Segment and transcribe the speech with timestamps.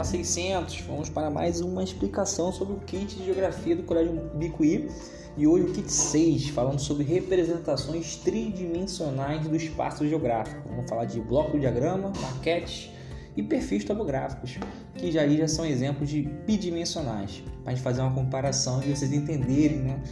[0.00, 0.80] aula 600.
[0.80, 4.88] Vamos para mais uma explicação sobre o kit de geografia do Colégio Bicuí.
[5.36, 10.68] E hoje o kit 6, falando sobre representações tridimensionais do espaço geográfico.
[10.68, 12.90] Vamos falar de bloco diagrama, maquetes
[13.36, 14.58] e perfis topográficos,
[14.96, 19.12] que já, já são exemplos de bidimensionais, para a gente fazer uma comparação e vocês
[19.12, 20.02] entenderem né,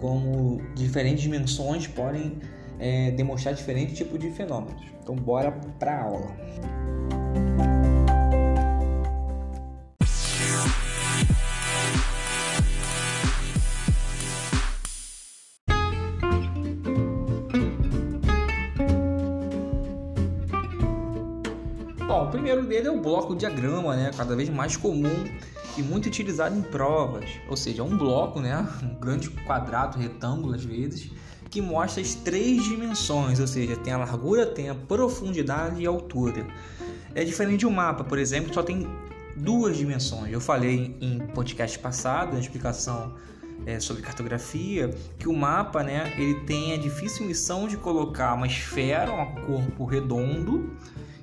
[0.00, 2.38] como diferentes dimensões podem
[2.78, 4.82] é, demonstrar diferentes tipos de fenômenos.
[5.02, 7.67] Então, bora para a aula.
[22.68, 24.10] Dele é o bloco diagrama, né?
[24.16, 25.24] Cada vez mais comum
[25.76, 27.28] e muito utilizado em provas.
[27.48, 28.68] Ou seja, é um bloco, né?
[28.82, 31.10] Um grande quadrado, retângulo às vezes,
[31.50, 35.90] que mostra as três dimensões, ou seja, tem a largura, tem a profundidade e a
[35.90, 36.46] altura.
[37.14, 38.86] É diferente de um mapa, por exemplo, que só tem
[39.34, 40.32] duas dimensões.
[40.32, 43.14] Eu falei em podcast passado, na explicação
[43.66, 48.46] é, sobre cartografia, que o mapa, né, ele tem a difícil missão de colocar uma
[48.46, 50.70] esfera, um corpo redondo,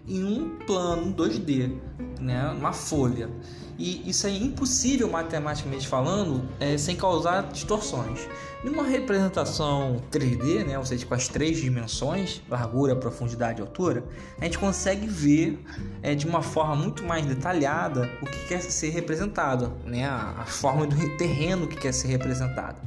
[0.08, 1.78] em um plano 2D,
[2.20, 3.30] né, uma folha.
[3.78, 8.28] E isso é impossível matematicamente falando é, sem causar distorções.
[8.64, 14.06] Numa representação 3D, né, ou seja, com as três dimensões, largura, profundidade e altura,
[14.40, 15.60] a gente consegue ver
[16.02, 20.46] é, de uma forma muito mais detalhada o que quer ser representado, né, a, a
[20.46, 22.80] forma do terreno que quer ser representado.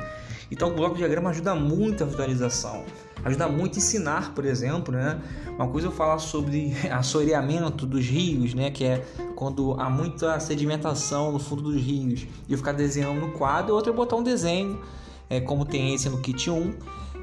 [0.51, 2.85] Então o bloco de diagrama ajuda muito a visualização,
[3.25, 5.21] ajuda muito ensinar, por exemplo, né?
[5.57, 8.71] Uma coisa eu falar sobre assoreamento dos rios, né?
[8.71, 13.33] Que é quando há muita sedimentação no fundo dos rios e eu ficar desenhando no
[13.33, 14.81] quadro, outra é botar um desenho,
[15.29, 16.75] é, como tem esse no kit 1,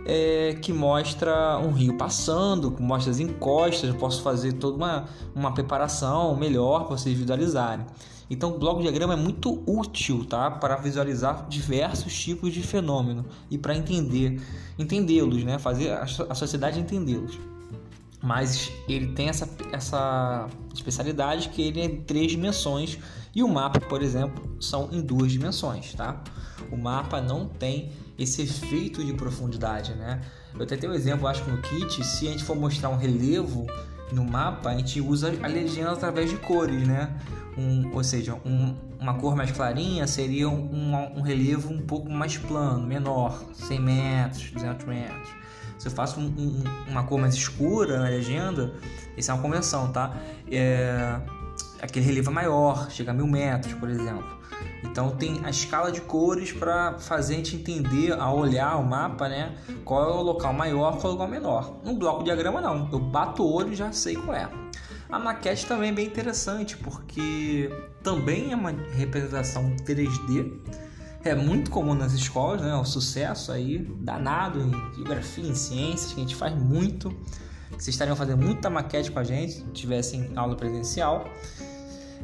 [0.06, 5.06] é, que mostra um rio passando, que mostra as encostas, eu posso fazer toda uma,
[5.34, 7.86] uma preparação melhor para vocês visualizarem.
[8.30, 13.58] Então, o bloco diagrama é muito útil, tá, para visualizar diversos tipos de fenômeno e
[13.58, 14.42] para entender,
[14.80, 17.38] entendê-los, né, fazer a sociedade entendê-los.
[18.24, 22.98] Mas ele tem essa, essa especialidade que ele é em três dimensões
[23.36, 26.24] e o mapa, por exemplo, são em duas dimensões, tá?
[26.72, 30.22] O mapa não tem esse efeito de profundidade, né?
[30.54, 32.96] Eu até tenho um exemplo, acho que no kit, se a gente for mostrar um
[32.96, 33.68] relevo
[34.14, 37.14] no mapa, a gente usa a legenda através de cores, né?
[37.58, 42.38] Um, ou seja, um, uma cor mais clarinha seria um, um, relevo um pouco mais
[42.38, 45.30] plano, menor, 100 metros, 200 metros.
[45.78, 46.20] Se eu faço
[46.88, 48.74] uma cor mais escura na legenda,
[49.18, 50.16] isso é uma convenção, tá?
[50.50, 51.20] É,
[51.86, 54.40] aquele relevo é maior, chega a mil metros, por exemplo.
[54.84, 59.28] Então tem a escala de cores para fazer a gente entender, ao olhar o mapa,
[59.28, 59.56] né?
[59.84, 61.82] Qual é o local maior, qual é o local menor.
[61.84, 64.50] No bloco de diagrama não, eu bato o olho e já sei qual é.
[65.10, 67.70] A maquete também é bem interessante porque
[68.04, 70.60] também é uma representação 3D.
[71.24, 72.76] É muito comum nas escolas, né?
[72.76, 77.10] O sucesso aí danado em geografia, em ciências, que a gente faz muito.
[77.72, 81.26] Vocês estariam fazendo muita maquete com a gente se tivessem aula presencial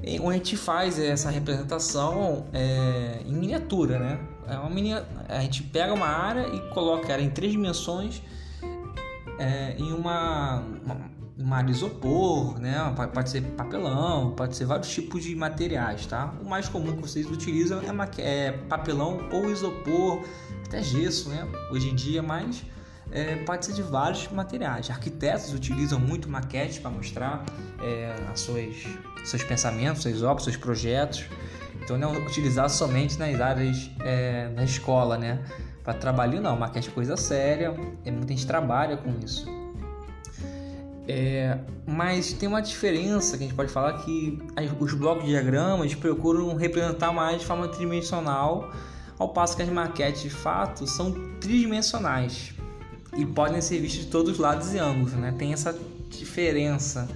[0.04, 4.20] a gente faz essa representação é, em miniatura, né?
[4.48, 8.22] É uma A gente pega uma área e coloca ela em três dimensões
[9.38, 12.76] é, em uma, uma, uma área isopor, né?
[13.14, 16.34] Pode ser papelão, pode ser vários tipos de materiais, tá?
[16.42, 20.24] O mais comum que vocês utilizam é, é papelão ou isopor,
[20.66, 21.48] até gesso, né?
[21.72, 22.64] Hoje em dia, mais
[23.12, 24.90] é, pode ser de vários materiais.
[24.90, 27.44] Arquitetos utilizam muito maquete para mostrar
[27.82, 28.76] é, as suas,
[29.26, 31.26] seus pensamentos, suas obras, seus projetos.
[31.84, 35.44] Então não é utilizar somente nas áreas é, da escola, né?
[35.84, 39.46] Para trabalho não, maquete é coisa séria, é, muita gente trabalha com isso.
[41.08, 44.40] É, mas tem uma diferença que a gente pode falar que
[44.80, 48.72] os blocos de diagramas procuram representar mais de forma tridimensional,
[49.18, 52.54] ao passo que as maquetes de fato são tridimensionais
[53.18, 55.34] e podem ser vistos de todos os lados e ângulos, né?
[55.38, 55.78] Tem essa
[56.10, 57.10] diferença,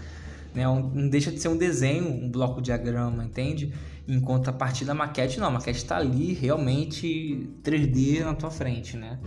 [0.54, 0.64] né?
[0.66, 3.74] Não deixa de ser um desenho, um bloco diagrama, entende?
[4.08, 8.98] Enquanto a partir da maquete, não, a maquete está ali realmente 3D na tua frente,
[8.98, 9.20] né?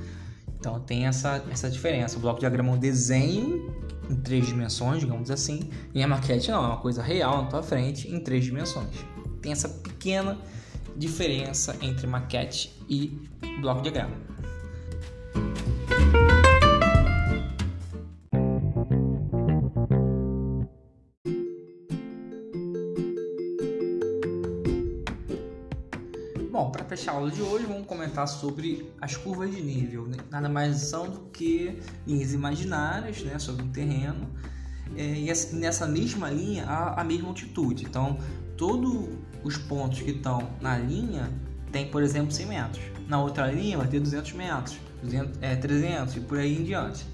[0.59, 2.17] Então tem essa, essa diferença.
[2.17, 3.75] O bloco diagrama é um desenho
[4.11, 7.63] em três dimensões, digamos assim, e a maquete não, é uma coisa real na tua
[7.63, 8.97] frente em três dimensões.
[9.43, 10.39] Tem essa pequena
[10.97, 13.19] diferença entre maquete e
[13.61, 14.17] bloco diagrama.
[26.59, 30.09] Bom, para fechar a aula de hoje, vamos comentar sobre as curvas de nível.
[30.09, 30.17] Né?
[30.29, 34.29] Nada mais são do que linhas imaginárias né, sobre um terreno
[34.97, 37.85] é, e nessa mesma linha a, a mesma altitude.
[37.85, 38.19] Então,
[38.57, 39.09] todos
[39.45, 41.31] os pontos que estão na linha
[41.71, 42.85] tem, por exemplo, 100 metros.
[43.07, 47.07] Na outra linha vai ter 200 metros, 200, é, 300 e por aí em diante.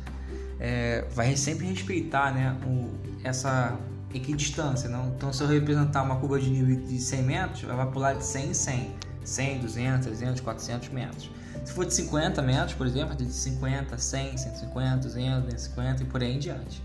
[0.58, 2.88] É, vai sempre respeitar né, o,
[3.22, 3.78] essa
[4.14, 4.88] equidistância.
[4.88, 5.08] Não?
[5.08, 8.24] Então, se eu representar uma curva de nível de 100 metros, ela vai pular de
[8.24, 9.04] 100 em 100.
[9.24, 11.30] 100, 200, 300, 400 metros.
[11.64, 16.22] Se for de 50 metros, por exemplo, de 50, 100, 150, 200, 250 e por
[16.22, 16.82] aí em diante.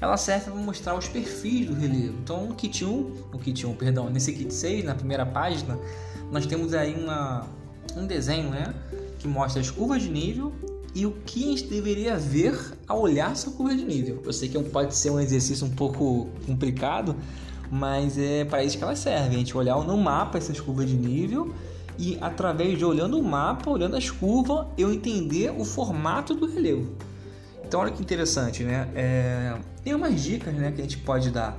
[0.00, 2.18] Ela serve para mostrar os perfis do relevo.
[2.22, 5.78] Então, no kit 1, no kit 1, perdão, nesse kit 6, na primeira página,
[6.30, 7.46] nós temos aí uma,
[7.96, 8.74] um desenho, né,
[9.18, 10.52] que mostra as curvas de nível
[10.94, 14.22] e o que a gente deveria ver ao olhar essa curva de nível.
[14.24, 17.16] Eu sei que pode ser um exercício um pouco complicado,
[17.70, 19.34] mas é para isso que ela serve.
[19.34, 21.54] A gente olhar no mapa essas curvas de nível
[22.02, 26.96] e através de olhando o mapa, olhando as curvas, eu entender o formato do relevo.
[27.64, 28.88] Então olha que interessante, né?
[28.92, 29.56] É...
[29.84, 31.56] Tem umas dicas né, que a gente pode dar.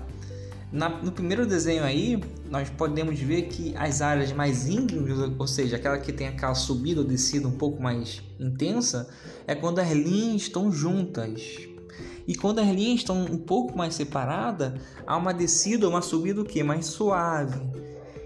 [0.69, 5.78] Na, no primeiro desenho aí, nós podemos ver que as áreas mais íngremes, ou seja,
[5.78, 9.07] aquela que tem aquela subida ou descida um pouco mais intensa,
[9.48, 11.42] é quando as linhas estão juntas.
[12.28, 14.74] E quando as linhas estão um pouco mais separadas,
[15.07, 16.62] há uma descida ou uma subida o que?
[16.63, 17.62] Mais suave.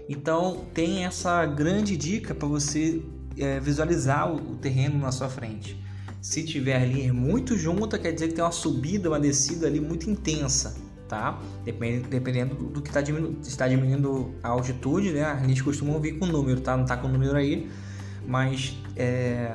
[0.08, 3.02] Então tem essa grande dica para você
[3.36, 5.82] é, visualizar o, o terreno na sua frente.
[6.20, 10.10] Se tiver linhas muito juntas, quer dizer que tem uma subida, uma descida ali muito
[10.10, 11.40] intensa tá?
[11.64, 15.24] Dependendo do que está diminuindo, está diminuindo a altitude, né?
[15.24, 16.76] A gente costuma vir com número, tá?
[16.76, 17.68] Não tá com número aí,
[18.26, 19.54] mas é,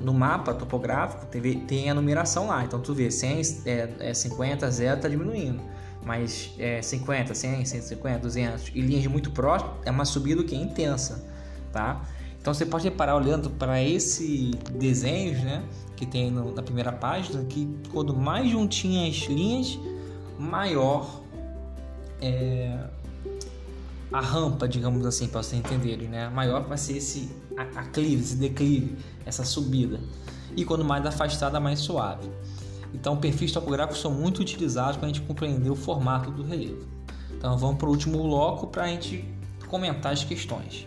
[0.00, 2.64] no mapa topográfico tem, tem, a numeração lá.
[2.64, 5.60] Então tu vê 100, é, é 50, 0 tá diminuindo.
[6.04, 10.58] Mas é 50, 100, 150, 200 e linhas muito próximas é uma subida que é
[10.58, 11.24] intensa,
[11.72, 12.02] tá?
[12.40, 15.62] Então você pode reparar olhando para esse desenhos, né,
[15.94, 19.78] que tem no, na primeira página, que quando mais juntinhas as linhas,
[20.36, 21.22] maior
[22.20, 22.76] é,
[24.12, 26.28] a rampa, digamos assim, para vocês entenderem, né?
[26.28, 30.00] Maior vai ser esse aclive, esse declive, essa subida.
[30.56, 32.28] E quando mais afastada, mais suave.
[32.94, 36.86] Então, perfis topográficos são muito utilizados para a gente compreender o formato do relevo.
[37.36, 39.24] Então, vamos para o último bloco para a gente
[39.68, 40.86] comentar as questões.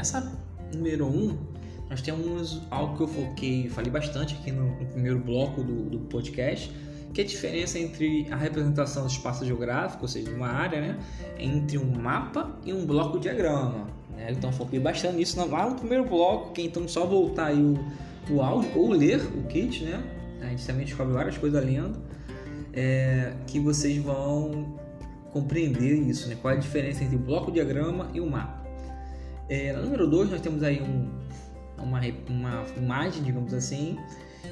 [0.00, 0.32] nessa
[0.72, 1.38] número 1, um,
[1.90, 5.98] nós temos algo que eu foquei, falei bastante aqui no, no primeiro bloco do, do,
[6.06, 6.72] podcast,
[7.12, 10.98] que é a diferença entre a representação do espaço geográfico, ou seja, uma área, né,
[11.38, 13.86] entre um mapa e um bloco diagrama.
[14.16, 14.28] Né?
[14.30, 17.78] Então foquei bastante nisso lá no primeiro bloco, que então só voltar aí o,
[18.30, 20.02] o áudio ou ler o kit, né?
[20.40, 22.00] A gente também descobre várias coisas lendo,
[22.72, 24.78] é, que vocês vão
[25.32, 26.36] compreender isso, né?
[26.40, 28.60] Qual é a diferença entre o bloco diagrama e o mapa.
[29.48, 31.10] É, no número 2 nós temos aí um,
[31.82, 33.98] uma, uma imagem, digamos assim.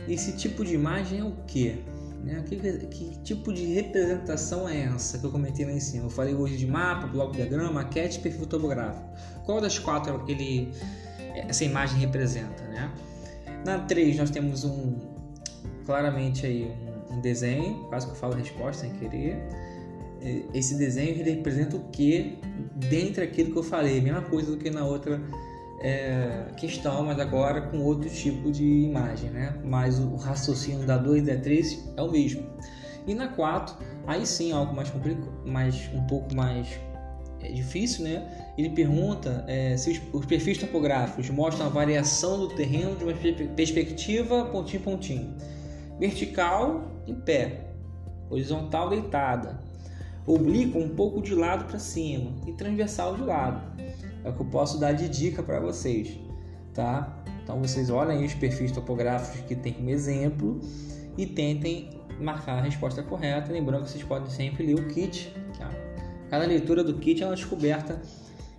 [0.08, 1.78] Esse tipo de imagem é o quê?
[2.22, 2.42] Né?
[2.46, 6.06] Que, que, tipo de representação é essa que eu comentei lá em cima?
[6.06, 9.08] Eu falei hoje de mapa, bloco diagrama, maquete, perfil topográfico.
[9.44, 10.72] Qual das quatro ele,
[11.34, 12.62] essa imagem representa?
[12.64, 12.92] Né?
[13.64, 14.96] Na 3 nós temos um
[15.86, 16.70] claramente aí
[17.10, 19.38] um, desenho, quase que eu falo resposta sem querer
[20.52, 22.38] esse desenho representa o que
[22.74, 25.20] dentre aquilo que eu falei, mesma coisa do que na outra
[25.80, 29.54] é, questão, mas agora com outro tipo de imagem, né?
[29.64, 32.44] Mas o raciocínio da 2 e da 3 é o mesmo.
[33.06, 36.68] E na 4, aí sim algo mais complicado, mais, um pouco mais
[37.40, 38.52] é, difícil, né?
[38.56, 43.14] Ele pergunta é, se os, os, perfis topográficos mostram a variação do terreno de uma
[43.54, 45.36] perspectiva pontinho pontinho,
[45.98, 47.70] vertical em pé,
[48.28, 49.60] horizontal deitada,
[50.26, 53.62] oblíquo um pouco de lado para cima e transversal de lado.
[54.24, 56.18] É o que eu posso dar de dica para vocês,
[56.74, 57.22] tá?
[57.42, 60.60] Então vocês olhem os perfis topográficos que tem como exemplo
[61.16, 63.52] e tentem marcar a resposta correta.
[63.52, 65.32] Lembrando que vocês podem sempre ler o kit.
[65.58, 65.70] Tá?
[66.28, 68.00] Cada leitura do kit é uma descoberta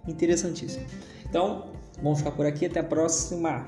[0.08, 0.86] interessantíssima.
[1.28, 2.66] Então, vamos ficar por aqui.
[2.66, 3.66] Até a próxima!